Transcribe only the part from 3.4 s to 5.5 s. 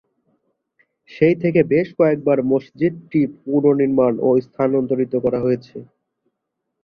পুনঃনির্মাণ ও স্থানান্তরিত করা